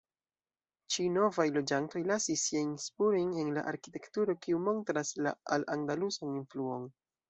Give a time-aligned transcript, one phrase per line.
[0.95, 6.95] Ĉi novaj loĝantoj lasis siajn spurojn en la arkitekturo kiu montras la al-andalusan influon.